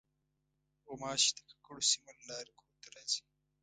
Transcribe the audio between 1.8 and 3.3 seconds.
سیمو له لارې کور ته راځي.